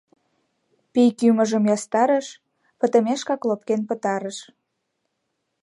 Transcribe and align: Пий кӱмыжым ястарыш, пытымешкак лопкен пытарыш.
Пий 0.91 1.09
кӱмыжым 1.19 1.63
ястарыш, 1.75 2.27
пытымешкак 2.79 3.41
лопкен 3.47 3.81
пытарыш. 3.89 4.37